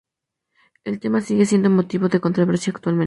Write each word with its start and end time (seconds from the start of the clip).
El 0.83 0.99
tema 0.99 1.21
sigue 1.21 1.45
siendo 1.45 1.69
motivo 1.69 2.09
de 2.09 2.19
controversia 2.19 2.73
actualmente. 2.75 2.99